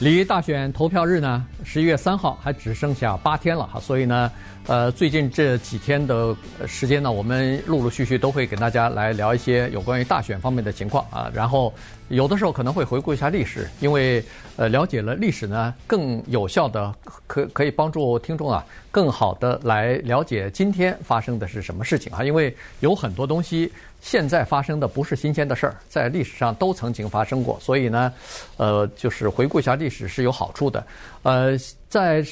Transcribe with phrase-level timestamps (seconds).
[0.00, 4.32] 离大选投票日呢，十一月三号还只剩下八天了哈，所以呢。
[4.66, 11.30] 呃，最近这几天的时间呢，我们陆陆续续都会给大家来聊一些有关于大选方面的情况啊。
[11.34, 11.72] 然后
[12.08, 14.22] 有的时候可能会回顾一下历史，因为
[14.56, 16.94] 呃了解了历史呢，更有效的
[17.26, 22.22] 可可以帮助听众啊，更好的来了解今天发生的是什么事情啊。
[22.22, 23.72] 因为有很多东西
[24.02, 28.12] 现在发生的不是新鲜的事儿，在历史上都曾经发生过，所以呢，
[28.58, 30.86] 呃，就是回顾一下历史是有好处的。
[31.24, 31.58] 呃，
[31.88, 32.24] 在。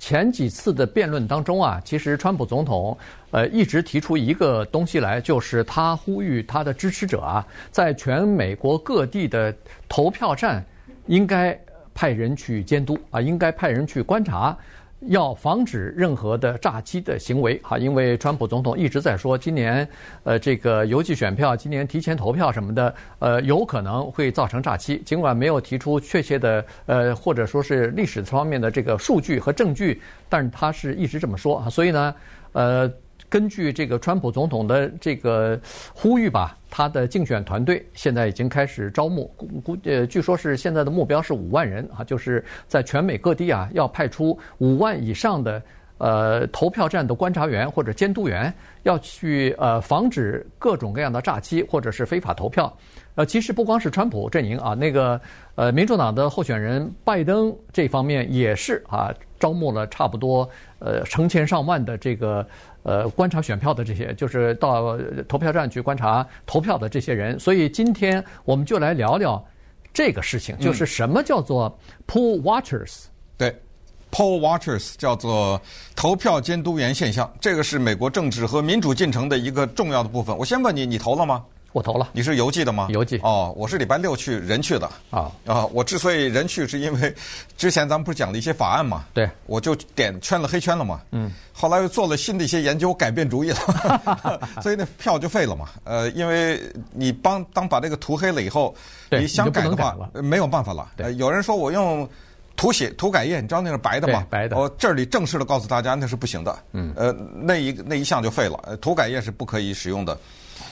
[0.00, 2.96] 前几次的辩论当中啊，其实川普总统
[3.32, 9.52] 呃一直提出一个东西来，就是他呼吁他的支持者啊，在全美国各地的
[9.88, 10.64] 投票站
[11.08, 11.58] 应该
[11.94, 14.56] 派人去监督啊，应该派人去观察。
[15.00, 19.88] 要防止任何的诈欺的行为，哈，因为川普总统一直在说，今年，
[20.24, 24.98] 呃，这个邮寄选票，今年提前投票什么的，呃，有可能会造成诈欺。
[25.04, 32.14] 尽管没有提出确切的，呃，或者说是历史方面的这个数据和证据，但是他是一直这么说啊，所以呢，
[32.52, 32.92] 呃。
[33.28, 35.60] 根据这个川普总统的这个
[35.92, 45.62] 呼吁吧，他的竞选团队现在已经开始招募，估估呃，据说是现在的目标是五万人啊，就是在全美各地啊，要派出五万以上的
[45.98, 48.52] 呃投票站的观察员或者监督员，
[48.84, 52.74] 要去呃防止各种各样的诈欺或者是非法投票。
[53.14, 55.20] 呃，其实不光是川普阵营啊，那个
[55.56, 62.46] 呃民主党的候选人拜登这方面也是啊，招募了差不多呃成千上万的这个。
[62.84, 64.96] 呃，观察选票的这些，就是到
[65.28, 69.44] 投票站去观察投票的这些人，所以今天我们就来聊聊
[69.92, 71.76] 这个事情，就是什么叫做
[72.06, 73.04] poll watchers？
[73.04, 73.62] 嗯，对
[74.10, 75.60] ，poll watchers 叫做
[75.94, 80.34] 投票监督员现象，这个是美国政治和民主进程的一个重要的部分。
[80.38, 81.44] 我先问你，你投了吗？
[81.72, 82.88] 我投了，你是邮寄的吗？
[82.90, 85.66] 邮寄哦，我是礼拜六去人去的啊啊！
[85.66, 87.14] 我之所以人去，是因为
[87.58, 89.04] 之前咱们不是讲了一些法案嘛？
[89.12, 91.02] 对，我就点圈了黑圈了嘛。
[91.12, 95.68] 嗯，后来又做了新的一些研究，改变主意了， 所以那票就废了嘛。
[95.84, 96.60] 呃，因为
[96.92, 98.74] 你帮当把这个涂黑了以后，
[99.10, 100.90] 你想改的话没有办法了。
[100.96, 102.08] 对，有人说我用
[102.56, 104.26] 涂写涂改液，你知道那是白的吗？
[104.30, 104.56] 白的。
[104.56, 106.58] 我这里正式的告诉大家，那是不行的。
[106.72, 110.18] 嗯，呃，那一那一项就废了，涂改液是不可以使用的。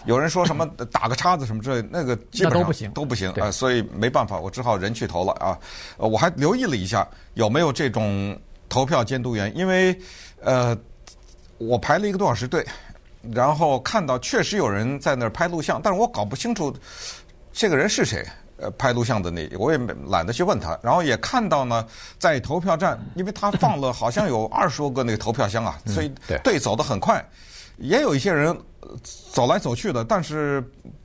[0.05, 5.59] 有人说什么 打个叉子什么之类，那个基本上都不行，都不行啊，所以没办法，我只好人去投了啊。
[5.97, 8.39] 呃，我还留意了一下有没有这种
[8.69, 9.99] 投票监督员，因为
[10.43, 10.77] 呃，
[11.59, 12.65] 我排了一个多小时队，
[13.33, 16.75] 然后看到确实有人在那儿拍录像，但是我搞不清楚
[17.53, 18.27] 这个人是谁。
[18.59, 19.77] 呃，拍录像的那，我也
[20.09, 20.79] 懒得去问他。
[20.83, 21.87] 然后也看到呢，
[22.19, 26.11] 在投票站，因为他放了好像有二十多个那个投票箱啊，所以
[26.43, 27.23] 队走得很快。
[27.77, 28.59] 也有一些人
[29.03, 30.63] 走来走去的，但是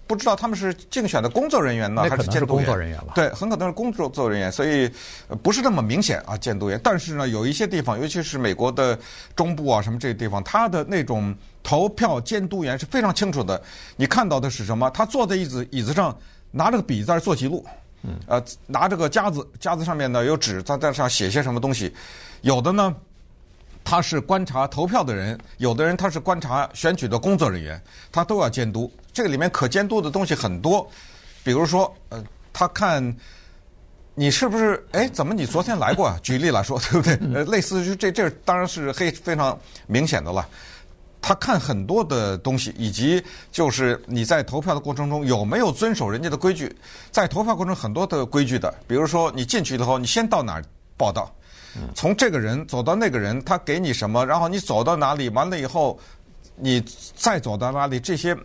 [0.07, 2.47] 不知道他们是竞选的工作人员呢，还是监督员？
[2.47, 3.13] 工作人员吧。
[3.15, 4.91] 对，很可能是工作作人员，所以
[5.41, 6.79] 不是那么明显啊，监督员。
[6.83, 8.97] 但是呢，有一些地方，尤其是美国的
[9.35, 11.33] 中部啊，什么这些地方，他的那种
[11.63, 13.61] 投票监督员是非常清楚的。
[13.95, 14.89] 你看到的是什么？
[14.91, 16.17] 他坐在椅子椅子上，
[16.51, 17.65] 拿着个笔在那做记录，
[18.03, 21.93] 嗯，呃，拿着个夹子，夹子上面呢有纸，在在上写些什么东西，
[22.41, 22.93] 有的呢。
[23.83, 27.81] 他是观察投票的人，有的人他是观察选举的工作人员，
[28.11, 28.91] 他都要监督。
[29.11, 30.89] 这个里面可监督的东西很多，
[31.43, 33.15] 比如说，呃，他看
[34.15, 36.19] 你是不是，哎，怎么你昨天来过啊？
[36.21, 37.19] 举例来说，对不对？
[37.33, 40.47] 呃， 类似于这这当然是黑非常明显的了。
[41.21, 46.73] 他看很多的东西，以及就是你在投票的过程中有没有遵守人家的规矩。
[47.11, 50.63] 在投票过程中很多的规矩的，比如说你进去以后，你先到哪儿
[50.97, 51.31] 报到。
[51.95, 54.25] 从这个人走到那个人，他给你什么？
[54.25, 55.99] 然后你走到哪里，完了以后，
[56.55, 56.83] 你
[57.15, 58.35] 再走到哪里，这些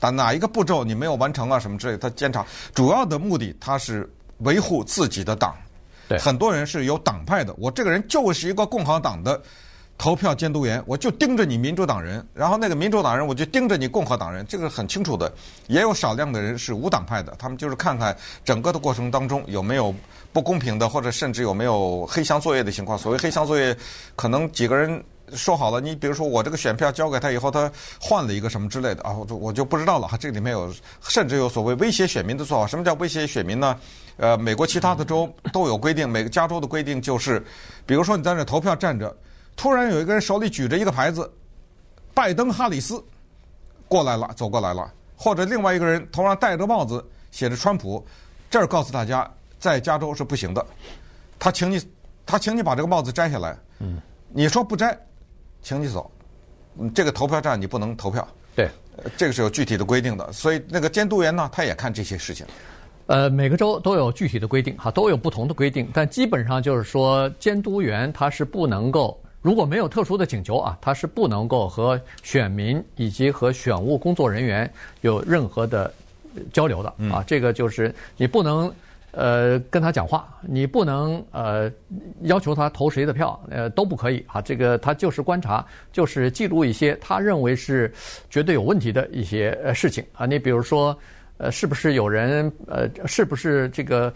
[0.00, 1.58] 哪哪一个步骤你没有完成啊？
[1.58, 2.44] 什么之类，他监察。
[2.74, 4.08] 主要的目的，他是
[4.38, 5.56] 维护自己的党。
[6.08, 7.54] 对，很多人是有党派的。
[7.58, 9.40] 我这个人就是一个共和党的
[9.98, 15.30] 投票监督员，我就盯着你民主党人，然后那个民主党人我就盯着你共和党人，这个很清楚的。
[15.66, 19.94] 也有少量的人是无党派的，他们就是看看整个的过程当中有没有。
[20.30, 22.98] 不公平的，或者甚至有没有黑箱作业的情况？
[22.98, 23.74] 所谓黑箱作业，
[24.14, 25.02] 可能几个人
[25.32, 27.68] 说好了，你比如说我这个选票交给他以后，他
[27.98, 30.18] 换了一个什么之类的啊，我就我就不知道了哈。
[30.18, 32.66] 这里面有甚至有所谓威胁选民的做法。
[32.66, 33.74] 什么叫威胁选民呢？
[34.18, 37.42] 呃，美国其他的州都有规定，每个加州的规定就是，
[37.86, 39.16] 比如说你在那投票站着，
[39.58, 41.30] 突然有一个人手里举着一个牌子，
[42.14, 43.04] 拜登哈里斯
[43.88, 48.06] 过来了，走过来了，或者另外一个人头上戴着帽子，写着川普，
[48.48, 49.28] 这儿告诉大家。
[49.58, 50.64] 在加州是不行的，
[51.36, 51.82] 他请你，
[52.24, 53.58] 他请你把这个帽子摘下来。
[53.80, 54.96] 嗯，你说不摘，
[55.60, 56.08] 请你走。
[56.78, 58.26] 嗯这个投票站你不能投票。
[58.54, 58.70] 对，
[59.16, 60.32] 这个是有具体的规定的。
[60.32, 62.46] 所以那个监督员呢，他也看这些事情。
[63.06, 74.70] 呃，每个州都有具体的规定，哈，都有不同的规定，但基本上就是说，监督员他是不能够，如果没有特殊的请求啊，他是不能够和选民以及和选务工作人员
[75.00, 75.92] 有任何的
[76.52, 77.24] 交流的啊。
[77.26, 78.72] 这个就是你不能
[79.12, 81.70] 呃跟他讲话，你不能呃
[82.22, 84.40] 要求他投谁的票，呃都不可以啊。
[84.40, 87.92] 这个他就是观察，就是记录一些他认为是
[88.28, 90.26] 绝对有问题的一些呃事情啊。
[90.26, 90.96] 你比如说。
[91.40, 94.12] 呃，是不是有人呃，是不是这个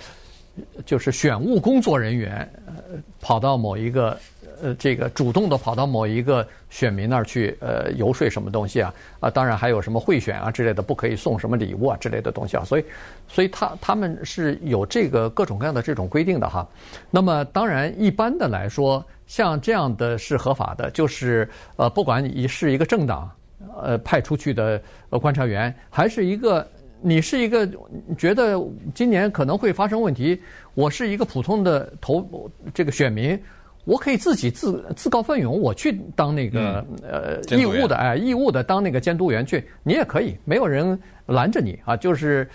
[0.85, 4.19] 就是选务工作人员呃跑到某一个
[4.63, 8.95] 呃这个主动的跑到某一个选民那儿去呃游说什么东西啊？
[9.21, 12.65] 啊，当然还有什么贿选啊之类的，不可以送什么礼物啊之类的东西啊。
[12.65, 12.85] 所以，
[13.29, 16.67] 所以他他们是有这个各种各样的这种规定的哈。
[17.11, 23.31] 那么，当然一般的来说，像这样的是合法的，就是呃，不管你是一个政党
[23.83, 24.81] 呃派出去的
[25.11, 26.67] 呃观察员，还是一个。
[27.05, 27.69] 你是一个
[28.17, 28.57] 觉得
[28.95, 30.41] 今年可能会发生问题，
[30.73, 33.37] 我是一个普通的投这个选民，
[33.85, 41.97] 我可以自己自自告奋勇，我去当那个、嗯、呃义务的哎义务的当那个监督员去，你也可以，没有人拦着你啊。
[41.97, 42.49] 就是，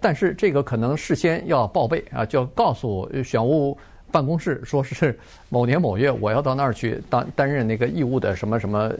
[0.00, 3.76] 但是这个可能事先要报备啊，就告诉选务
[4.10, 5.18] 办公室，说是
[5.48, 8.92] 某年某月我要到那儿去当担任那个义务的什么什么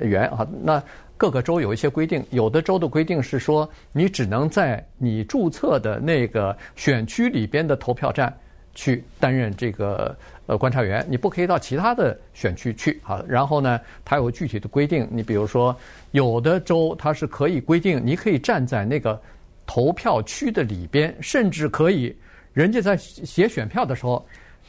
[0.00, 0.82] 员啊，那。
[1.16, 8.36] 各个州有一些规定，有的州的规定是说，你只能在你注册的那个选区里边的投票站
[8.74, 10.14] 去担任这个
[10.46, 13.22] 呃观察员，你不可以到其他的选区去啊。
[13.28, 15.76] 然后呢，它有具体的规定，你比如说，
[16.12, 19.20] 有的州它是可以规定，你可以站在那个
[19.66, 22.14] 投票区的里边，甚至可以，
[22.52, 24.24] 人家在写选票的时候。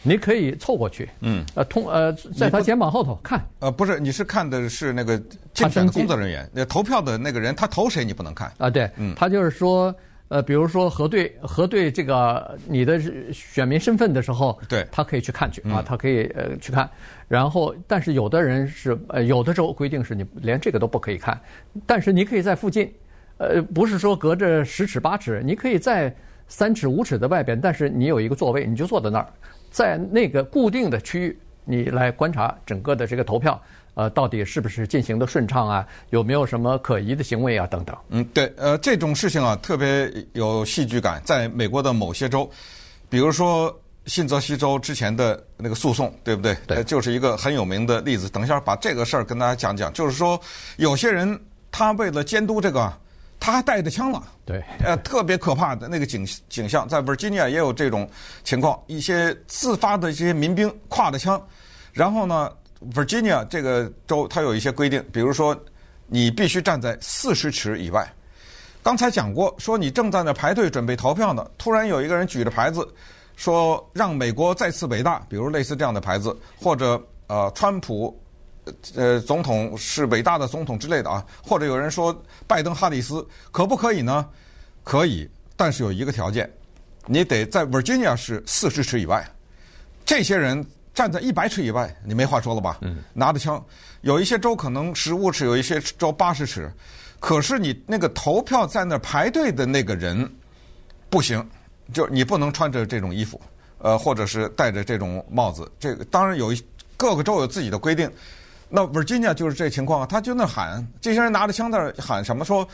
[0.07, 5.18] 你可以凑过去，嗯，呃，通呃，在他肩膀后头看，呃，不是，你是看的是那个
[5.51, 8.69] 竞选的工作人员，那投票的那个人，他投谁你不能看啊？
[8.69, 9.95] 对，嗯，他就是说，
[10.27, 13.00] 呃，比如说核对核对这个你的
[13.31, 16.89] 选民身份的时候，对，他可以去看去啊，他可以呃去看，
[17.27, 21.39] 然后，但是有的人是呃有的州规定是你连这个都不可以看，
[21.86, 22.92] 但是你可以在附近，
[23.38, 26.13] 呃，不是说隔着十尺八尺，你可以在
[26.48, 29.27] 三尺五尺的外边，但是你有一个座位，你就坐在那儿。
[29.69, 33.62] 在那个固定的区域，你来观察整个的这个投票，
[33.95, 35.86] 呃，到底是不是进行的顺畅啊？
[36.12, 37.65] 有没有什么可疑的行为啊？
[37.65, 37.97] 等等。
[38.09, 41.21] 嗯，对，呃，这种事情啊，特别有戏剧感。
[41.25, 42.47] 在美国的某些州，
[43.09, 43.75] 比如说
[44.06, 46.56] 新泽西州之前的那个诉讼，对不对？
[46.68, 48.30] 对，就是一个很有名的例子。
[48.30, 49.92] 等一下把这个事儿跟大家讲讲。
[49.92, 50.39] 就是说，
[50.77, 51.39] 有些人
[51.71, 52.94] 他为了监督这个。
[53.38, 58.09] 他还带着枪了，对，呃，特别可怕的那个景景象，在 Virginia 也有这种
[58.44, 61.39] 情况，一些自发的一些民兵挎着枪，
[61.91, 62.50] 然后呢
[62.93, 65.57] ，Virginia 这个州它有一些规定，比如说
[66.07, 68.07] 你必须站在四十尺以外。
[68.83, 72.87] 刚才讲过，说你正在那排队准备投票呢，突然有一个人举着牌子
[73.35, 78.17] 说让美国再次伟大，比如类似这样的牌子，或者呃，川普。
[78.95, 82.11] 呃，总统是伟大的总统之类的啊，或者有人说
[82.47, 84.27] 拜登、哈里斯可不可以呢？
[84.83, 86.51] 可以，但是有一个条件，
[87.05, 89.23] 你得在 Virginia 是四十尺以外。
[90.03, 90.65] 这些人
[90.95, 92.80] 站在一百尺以外，你没话说了吧？
[92.81, 93.03] 嗯。
[93.13, 93.63] 拿着枪，
[94.01, 96.71] 有一些州可能十五尺，有一些州八十尺。
[97.19, 100.27] 可是你那个投票在那排队的那个人
[101.10, 101.46] 不行，
[101.93, 103.39] 就你不能穿着这种衣服，
[103.79, 105.69] 呃，或者是戴着这种帽子。
[105.79, 106.63] 这个当然有一
[106.98, 108.10] 各个州有自己的规定。
[108.69, 112.43] 那 Virginia 就是这情况啊，他就那喊，这些人拿着枪在那喊什么？
[112.43, 112.67] 说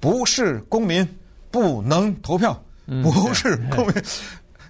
[0.00, 1.06] 不是公民
[1.50, 2.60] 不能投票，
[3.02, 3.94] 不是 公民。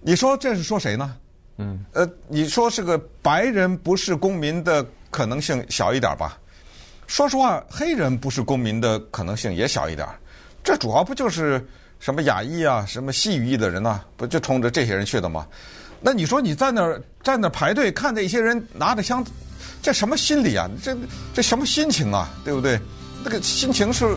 [0.02, 1.16] 你说这是说谁呢？
[1.60, 6.38] 嗯，呃，你说是个白人不是公民的可能性小一点吧？
[7.06, 10.08] 说实话，黑人不是公民的可能性也小一点。
[10.64, 11.62] 这主要不就是
[11.98, 15.46] 什么亚裔啊，什么西语裔的人呐，不就冲着这些人去的吗？
[16.00, 19.22] 那你说你在那儿在那儿排队，看着一些人拿着枪。
[19.82, 20.66] 这什么心理啊？
[20.82, 20.96] 这
[21.34, 22.30] 这什么心情啊？
[22.42, 22.80] 对不对？
[23.22, 24.16] 那个心情是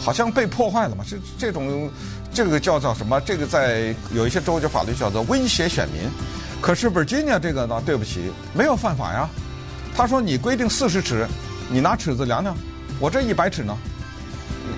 [0.00, 1.04] 好像被破坏了嘛？
[1.06, 1.90] 这这种
[2.32, 3.20] 这个叫做什么？
[3.20, 6.08] 这个在有一些州的法律叫做威胁选民。
[6.60, 7.82] 可是 Virginia 这个呢？
[7.84, 9.28] 对不起，没有犯法呀。
[9.96, 11.26] 他说你规定四十尺，
[11.68, 12.54] 你拿尺子量量，
[12.98, 13.76] 我这一百尺呢，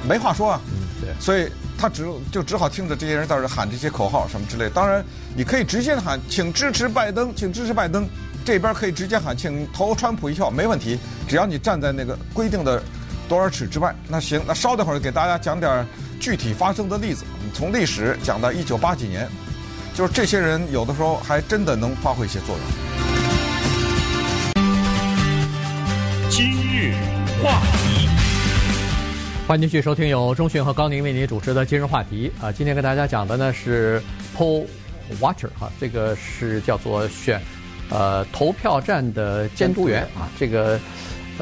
[0.09, 0.61] 没话说啊。
[0.69, 1.15] 嗯，对。
[1.21, 4.71] 所以他只就只好听着这些人在这喊这些口号什么之类。
[4.71, 5.05] 当然，
[5.37, 8.09] 你可以直接喊，请支持拜登，请支持拜登。
[8.45, 10.99] 这边可以直接喊，请投川普一票，没问题。
[11.29, 12.83] 只要你站在那个规定的
[13.29, 14.41] 多少尺之外，那行。
[14.47, 15.87] 那稍等会儿给大家讲点
[16.19, 17.25] 具体发生的例子。
[17.55, 19.29] 从历史讲到一九八几年，
[19.95, 22.59] 就是这些人有的时候还真的能发挥一些作用。
[26.31, 26.95] 今日
[27.43, 28.09] 话题，
[29.47, 32.51] 欢迎继续收听由钟迅和高宁为您主持的今日话题啊。
[32.51, 34.03] 今天跟大家讲的呢是
[34.35, 34.65] Poll
[35.21, 37.39] Watcher 哈，这个是叫做选
[37.91, 40.81] 呃投票站的监督员啊，这个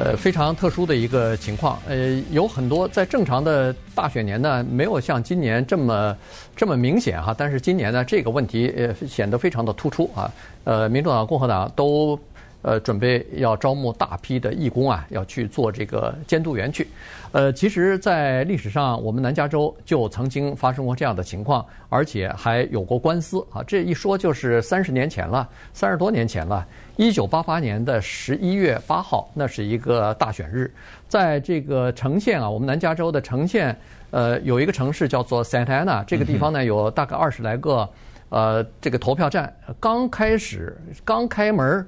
[0.03, 1.77] 呃非常特殊的一个情况。
[1.87, 6.17] 呃，有很多在正常的大选年呢，没有像今年这么
[6.55, 7.35] 这么明显哈。
[7.37, 10.31] 但是今年呢，这个问题呃显得非常的突出啊。
[10.63, 12.19] 呃，民主党、共和党都。
[12.61, 16.87] 呃，准备要招募大批的义工啊，要去做这个监督员去。
[17.31, 23.63] 呃，其实，在历史上，我们南加州就曾经发生过这样的情况，而且还有过官司啊。
[23.65, 26.65] 这一说就是三十年前了，三十多年前了。
[26.97, 30.69] 一九八八年的十一月八号，那是一个大选日，
[31.07, 33.75] 在这个城县啊，我们南加州的城县，
[34.11, 37.89] 呃，有一个城市叫做 Santa Ana，这个地方呢，有大概二十来个
[38.29, 41.87] 呃这个投票站，刚开始刚开门。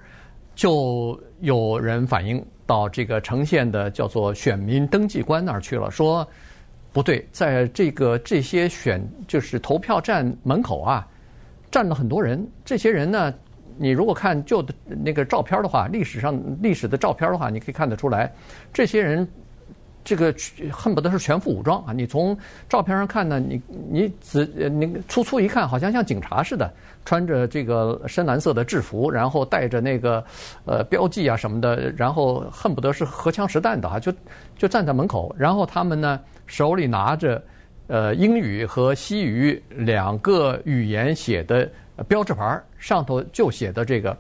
[0.55, 6.27] 就有人反映到这个城县的叫做选民登记官那儿去了，说
[6.91, 11.07] 不对，在这个这些选就是投票站门口啊，
[11.71, 12.47] 站了很多人。
[12.63, 13.33] 这些人呢，
[13.77, 18.31] 你如果看旧的那个照片的话，历史上历史的照片的话，你可以看得出来，
[18.71, 19.27] 这些人。
[20.03, 20.35] 这个
[20.69, 21.93] 恨不得是全副武装啊！
[21.93, 26.69] 你从照片上看呢，你你仔你粗粗一看，好像像警察似的，
[27.05, 30.21] 穿着这个深蓝色的制服，然后带着那个
[30.65, 34.13] 呃标记啊什么的，然后恨不得是荷枪实弹的啊，就
[34.57, 37.41] 就站在门口，然后他们呢手里拿着
[37.87, 41.69] 呃英语和西语两个语言写的
[42.09, 44.17] 标志牌，上头就写的这个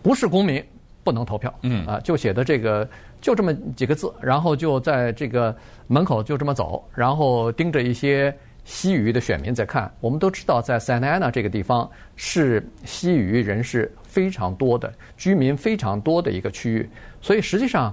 [0.00, 0.64] 不是公民
[1.02, 2.88] 不能投票，嗯啊，就写的这个。
[3.26, 5.52] 就这么几个字，然后就在这个
[5.88, 8.32] 门口就这么走，然后盯着一些
[8.64, 9.92] 西语的选民在看。
[9.98, 16.88] 我们都知道，在 Santa Ana 这个地方是西语人士非常多的、居民非常多的一个区域，
[17.20, 17.92] 所以实际上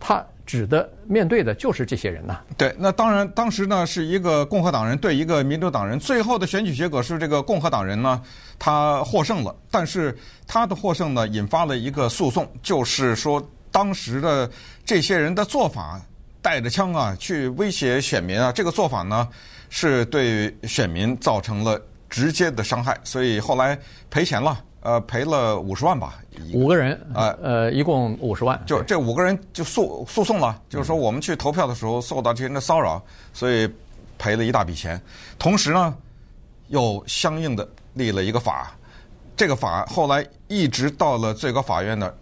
[0.00, 2.40] 他指的面对的就是这些人呐。
[2.56, 8.18] 对，那当然，当时呢是一个共和党人对一个民主党人，最后的选举结果是这个共和党人呢
[8.58, 10.16] 他获胜了，但是
[10.46, 13.46] 他的获胜呢引发了一个诉讼，就是说。
[13.74, 14.48] 当时的
[14.84, 16.00] 这些人的做法，
[16.40, 19.28] 带着枪啊去威胁选民啊，这个做法呢
[19.68, 23.76] 是对选民造成了直接的伤害，所以后来
[24.10, 26.20] 赔钱了，呃，赔了五十万吧。
[26.52, 28.62] 五个人呃，呃，一共五十万。
[28.64, 33.02] 就这五个人就诉诉讼了，就是说我们去投票的时候受到这些人的骚扰，
[33.32, 33.68] 所以
[34.18, 35.02] 赔了一大笔钱。
[35.36, 35.92] 同时呢，
[36.68, 38.72] 又相应的立了一个法，
[39.36, 42.14] 这个法后来一直到了最高法院呢。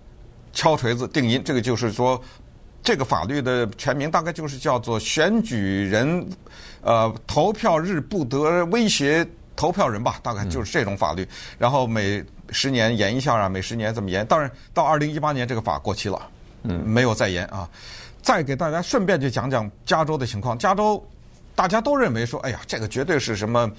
[0.52, 2.21] 敲锤子定音，这个就是说，
[2.82, 6.26] 这个法律的全名大概就是叫做《选举人
[6.82, 11.26] 呃投票日不得威胁投票人》吧，大概就是这种法律。
[11.59, 14.26] 然后每十年延一下啊，每十年这么延。
[14.26, 16.28] 当然到二零一八年这个法过期了，
[16.64, 17.68] 嗯，没有再延啊。
[18.21, 20.56] 再给大家顺便就讲讲加州的情况。
[20.59, 21.02] 加州
[21.54, 23.71] 大家都认为说，哎呀，这个绝对是什么？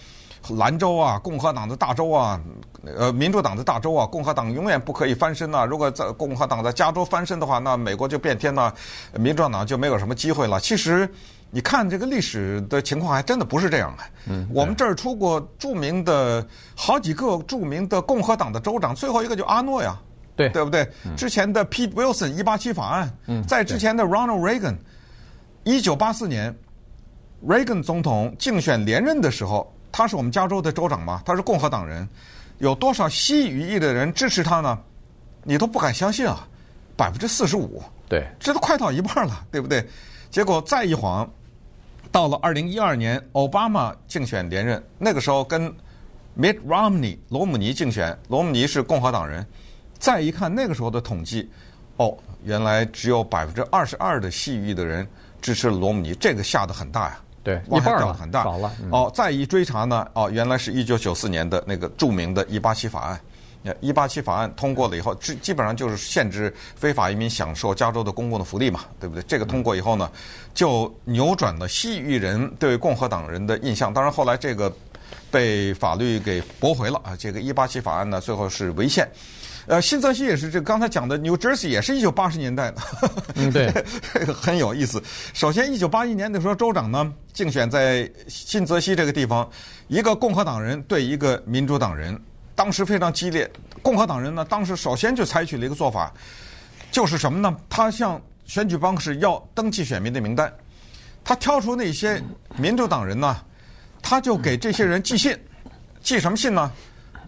[0.50, 2.40] 蓝州啊，共和党的大州啊，
[2.86, 5.66] 呃，民主党的大州啊，共和党永远不可以翻身呐、啊。
[5.66, 8.74] 如果在共和党在加州翻身的话，那美国就变天了，
[9.18, 10.60] 民主党就没有什么机会了。
[10.60, 11.10] 其实，
[11.50, 14.04] 你看这个历史的情况，还真的不是这样的。
[14.28, 16.46] 嗯，我们这儿出过著名的
[16.76, 19.98] 好几个著名的共和党的州长，最后一个就阿诺呀，
[20.36, 20.86] 对对不对？
[21.16, 24.76] 之前的 Pete Wilson 一八七法案，嗯，在之前的 Ronald Reagan，
[25.64, 26.54] 一九八四年
[27.48, 29.74] ，Reagan 总统竞选连任的时候。
[29.94, 31.22] 他是我们加州的州长嘛？
[31.24, 32.10] 他是共和党人，
[32.58, 34.78] 有多少西语裔的人支持他呢？
[35.44, 36.48] 你都不敢相信啊，
[36.98, 39.88] 百分之四十五，对，这都快到一半了，对不对？
[40.32, 41.30] 结果再一晃，
[42.12, 45.72] 到了二零一二年，奥巴马竞选连任，那个时候跟
[46.36, 49.46] Mitt Romney 罗姆尼竞选，罗姆尼是共和党人。
[50.00, 51.48] 再一看那个时候的统计，
[51.98, 55.08] 哦，原来只有百分之二十二的西语裔的人
[55.40, 57.20] 支持罗姆尼，这个下得很大呀。
[57.44, 58.44] 对，一半了，很大。
[58.44, 58.72] 少了。
[58.82, 63.20] 嗯、哦，再一追查呢，哦，原来是一九九四年的那个著名的“一八七法案”。
[63.80, 69.24] 一八七法案通过了以后，基基本上就是限制非法移民享受加州的公共的福利嘛，对不对？
[69.24, 70.12] 这个通过以后呢，
[70.54, 73.94] 就扭转了西域人对共和党人的印象。
[73.94, 74.70] 当然，后来这个
[75.32, 77.16] 被法律给驳回了啊。
[77.18, 79.10] 这个一八七法案呢，最后是违宪。
[79.66, 82.82] 呃，新泽西也是这个刚才讲的，New Jersey 也是一九八十年代的，
[83.36, 83.72] 嗯，对，
[84.34, 85.02] 很有意思。
[85.34, 89.50] 首先，一九八一年的时候，州长呢竞选在新泽西这个地方，
[89.88, 92.20] 一个共和党人对一个民主党人，
[92.56, 93.50] 当时非常激烈。
[93.82, 96.14] 共和党人呢，当时首先就采取了一个做法，
[96.92, 97.56] 就是什么呢？
[97.70, 100.54] 他向选举办公室要登记选民的名单，
[101.24, 102.22] 他挑出那些
[102.58, 103.38] 民主党人呢，
[104.02, 105.38] 他就给这些人寄信，
[106.02, 106.70] 寄什么信呢？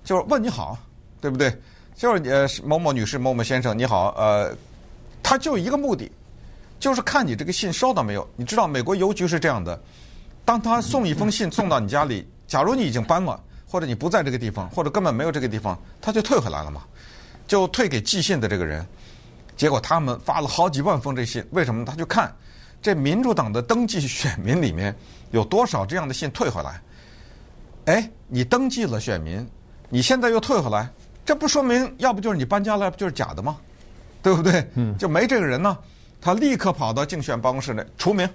[0.04, 0.77] 就是问你好，
[1.22, 1.50] 对不对？
[1.95, 4.53] 就是呃，某某女士、某某先生，你好，呃，
[5.23, 6.11] 他就一个目的，
[6.79, 8.27] 就是看你这个信收到没有。
[8.35, 9.79] 你知道美国邮局是这样的，
[10.43, 16.83] 当他送一封信送到你家里，假如你已经搬了，或者你不在这个地方，或者根本没有这个地方，他就退回来了嘛，
[17.47, 18.85] 就退给寄信的这个人。
[19.55, 21.85] 结果他们发了好几万封这信，为什么？
[21.85, 22.29] 他就看
[22.81, 24.93] 这民主党的登记选民里面
[25.31, 26.81] 有多少这样的信退回来。
[27.85, 29.47] 哎，你登记了选民，
[29.87, 30.89] 你现在又退回来，
[31.25, 33.58] 这不说明要不就是你搬家了，要不就是假的吗？
[34.22, 34.65] 对不对？
[34.75, 35.77] 嗯，就没这个人呢。
[36.22, 38.27] 他立刻跑到竞选办公室内除名，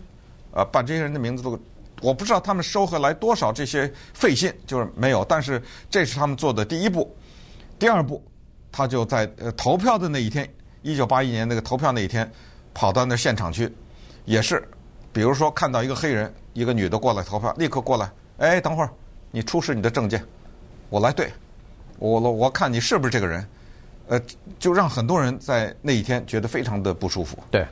[0.53, 1.59] 呃，把这些人的名字都，
[2.01, 5.25] 我不知道他们收回来多少这些废信，就是没有。
[5.25, 7.13] 但是这是他们做的第一步，
[7.81, 8.23] 第二步，
[8.71, 10.49] 他就在呃投票的那一天，
[10.83, 12.31] 一九八一年那个投票那一天，
[12.73, 13.73] 跑到那现场去，
[14.25, 14.63] 也是，
[15.13, 18.91] 比如说看到一个黑人，一个女的过来投票，立刻过来，哎，等会儿，
[19.33, 20.25] 你出示你的证件，
[20.89, 21.33] 我来对，
[22.01, 23.47] 我我我看你是不是这个人，
[24.09, 24.21] 呃，
[24.59, 27.39] 就让很多人在那一天觉得非常的不舒服。
[27.53, 27.65] 对。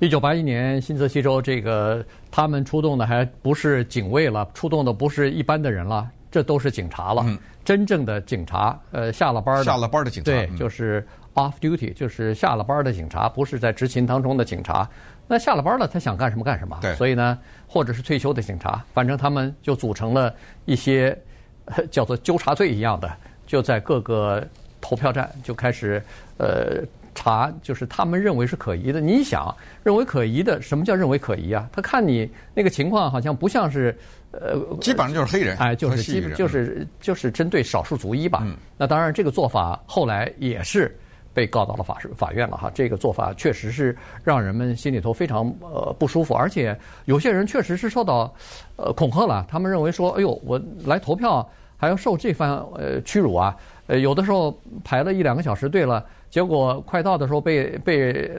[0.00, 14.86] 一九八一年，新泽西州这个他们出动的还不是警卫了，出动的不是一般的人了，这都是警察了，嗯、真正的警察，呃，下了班的下了班的警察，对，就是 off duty，就是下了班的警察，不是在执勤当中的警察。
[15.28, 16.76] 那下了班了，他想干什么干什么。
[16.82, 20.34] 对，所以呢，或者是退休的警察，反正他们就组成了
[20.66, 21.16] 一些
[21.90, 23.10] 叫做纠察队一样的，
[23.46, 24.46] 就在各个
[24.80, 26.02] 投票站就开始
[26.38, 26.82] 呃。
[27.16, 29.00] 查就是他们认为是可疑的。
[29.00, 31.64] 你想，认为可疑的，什么叫认为可疑啊？
[31.72, 33.96] 他看你那个情况好像不像是，
[34.32, 38.40] 呃，基本上就是黑人，哎，就是基本就是就是针对少数族裔吧。
[38.44, 40.92] 嗯、那当然，这个做法后来也是
[41.32, 42.68] 被告到了法法院了哈。
[42.74, 48.34] 这个做法确实是让人们心里头非常呃不舒服，而且有些人确实是受到
[48.74, 49.46] 呃恐吓了。
[49.48, 51.48] 他们认为说，哎呦，我来投票
[51.84, 53.54] 还要受这番呃屈辱啊！
[53.86, 56.02] 呃，有的时候排了一两个小时队了。
[56.30, 58.30] 结果快到的时候被被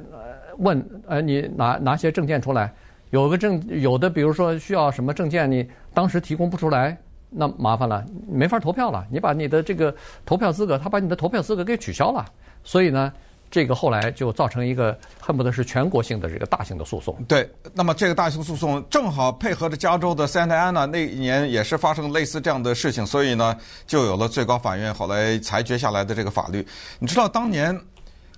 [0.58, 2.74] 问，呃，你拿拿些证件出来，
[3.12, 6.98] 有个证有的，比如说需要什么证件，你当时提供不出来，
[7.30, 9.06] 那麻烦了，没法投票了。
[9.10, 9.94] 你把你的这个
[10.26, 12.26] 投票资格，他把你的投票资格给取消了。
[12.64, 13.14] 所以呢，
[13.56, 17.16] 这个后来就造成一个恨不得是全国性的这个大型的诉讼。
[17.26, 23.56] 对，那么这个大型诉讼正好配合着加州的 Santa Ana 那一年也是发生类似这样的事情，所以呢，
[23.88, 26.68] 就有了最高法院后来裁决下来的这个法律。
[27.00, 27.80] 你知道当年。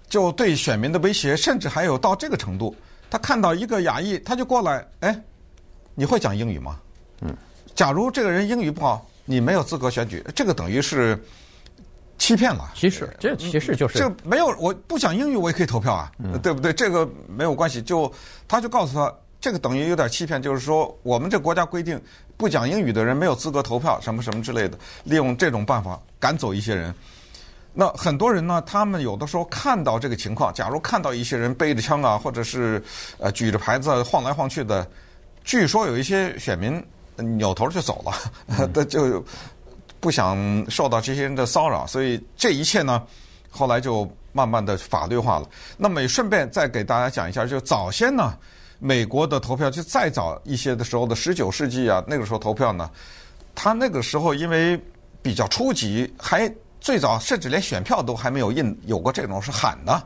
[0.10, 2.74] 就对选民的威胁，甚至还有到这个程度。
[3.10, 5.22] 他看到一个亚裔，他就过来，哎，
[5.96, 6.80] 你会讲英语吗？
[7.20, 7.36] 嗯，
[7.76, 11.22] 假如这个人英语不好，你没有资格选举，这个等于是
[12.18, 12.72] 欺骗了。
[12.76, 14.00] 歧视，这歧视就是。
[14.00, 16.74] 这没有，我不讲英语，我也可以投票啊，嗯、对不对？
[16.74, 17.82] 这个没有关系。
[17.82, 18.12] 就
[18.48, 22.02] 他就告诉他，这个等于有点欺骗，就是说我们这国家规定，
[22.36, 26.94] 不讲英语的人没有资格投票，什么什么之类的，利用这种办法赶走一些人。
[27.80, 32.84] 那很多人呢，他们有的时候看到这个情况，假如看到一些人背着枪啊，或者是
[33.20, 34.88] 呃举着牌子晃来晃去的，
[35.44, 36.84] 据说有一些选民
[37.38, 38.12] 扭头就走了，
[38.48, 39.24] 他、 嗯、就
[40.00, 40.38] 不想
[40.70, 43.04] 受到这些人的骚扰，所以这一切呢，
[43.50, 45.50] 后来就慢慢的法律化了。
[45.78, 48.38] 那么也顺便再给大家讲一下，就早先呢，
[48.80, 52.90] 美国的投票就再早一些的时候的十九世纪啊，那个时候投票呢，
[53.56, 54.80] 他那个时候因为
[55.22, 56.52] 比较初级，还。
[56.80, 60.02] 最早甚至连选票都还没有印，有过这种是喊的，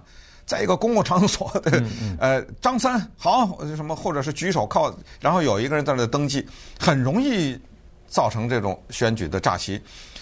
[0.45, 1.83] 在一个公共场所的，
[2.17, 6.47] 呃，张三好什么，或者是举手靠，然后有一个人在那登记，
[6.79, 7.59] 很容易
[8.11, 9.81] 造成这种选举的诈欺。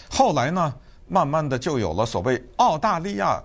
[0.10, 0.74] 后来呢，
[1.10, 3.44] 慢慢的就有了所谓澳大利亚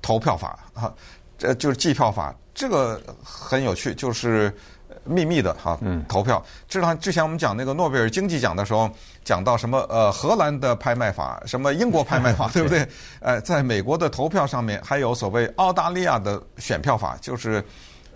[0.00, 0.94] 投票法啊，
[1.36, 4.54] 这就是计票法，这个很有趣，就是。
[5.04, 6.44] 秘密的哈，投票。
[6.68, 8.90] 知道之前我们讲那个诺贝尔经济奖的时候，
[9.24, 12.86] 讲到什么呃荷兰的拍卖法，什么英国拍卖法， 对不对？
[13.20, 17.64] 呃，在美国的投票上面还有所谓澳大利亚的选票法，就是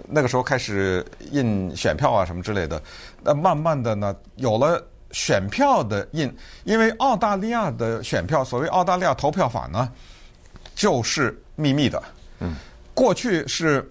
[0.07, 2.83] 那个时候开始印选票啊什么之类的。
[3.23, 9.91] 那慢慢的呢，有了选票的印，因为澳大利亚的选票，所谓澳大利亚投票法呢，
[10.75, 12.03] 就是秘密的。
[12.41, 12.57] 嗯，
[12.93, 13.89] 过去是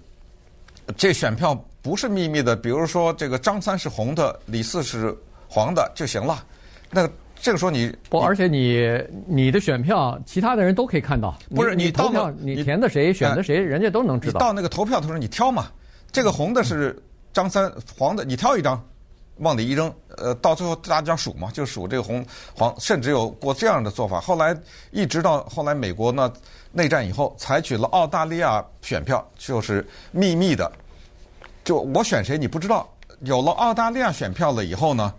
[0.97, 1.57] 这选票。
[1.83, 5.17] 不是秘密的，比如说这个张三是红的，李四是
[5.49, 6.45] 黄的就行了。
[6.91, 8.87] 那这个时候你不，而且你
[9.25, 11.35] 你的选票，其他的人都可以看到。
[11.55, 14.39] 不是你，你投票，你填的谁，选的谁，人家都能知道。
[14.39, 15.71] 到那个投票的时候，你挑嘛，
[16.11, 16.95] 这个红的是
[17.33, 18.79] 张三，黄的你挑一张，
[19.41, 22.25] 往里一扔，呃，到最后大家数嘛，就数这个红
[22.55, 24.21] 黄，甚至有过这样的做法。
[24.21, 24.55] 后来
[24.91, 26.31] 一直到后来美国呢
[26.71, 30.71] 内战以后，采取了澳大利亚选票，就是秘密的。
[31.63, 32.87] 就我选谁你不知道，
[33.21, 35.13] 有了澳大利亚选票了以后呢，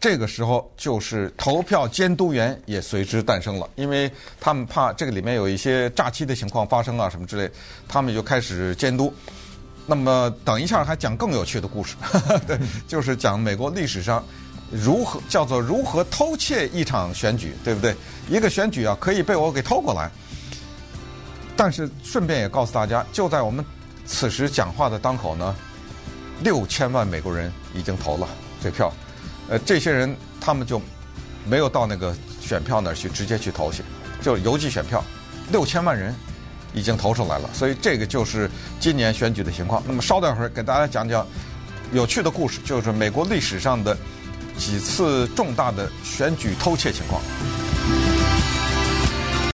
[0.00, 7.50] 这个时候就是投票监督员也随之诞生了，因为他们怕这个里面有一些诈欺的情况发生啊什么之类，
[7.88, 9.12] 他们就开始监督。
[9.90, 11.96] 那么等一下还讲更有趣的故事，
[12.46, 14.24] 对，就是讲美国历史上
[14.70, 17.96] 如何叫做如何偷窃一场选举，对不对？
[18.28, 20.08] 一个选举啊，可以被我给偷过来。
[21.56, 23.64] 但是顺便也告诉大家，就在我们
[24.06, 25.56] 此时讲话的当口呢，
[26.44, 28.28] 六千万美国人已经投了
[28.62, 28.92] 这票，
[29.48, 30.80] 呃，这些人他们就
[31.44, 33.82] 没有到那个选票那儿去直接去投去，
[34.22, 35.02] 就邮寄选票，
[35.50, 36.14] 六千万人。
[36.74, 39.82] 已经投出来了，所以这个就是今年选举的情况。
[39.86, 41.26] 那么稍等会儿，给大家讲讲
[41.92, 43.96] 有趣的故事，就是美国历史上的
[44.56, 47.20] 几次重大的选举偷窃情况。